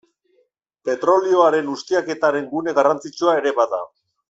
[0.89, 3.85] Petrolioaren ustiaketaren gune garrantzitsua ere bada.